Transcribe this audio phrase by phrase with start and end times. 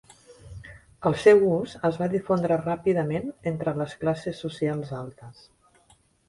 [1.09, 5.47] El seu ús es va difondre ràpidament entre les classes socials altes.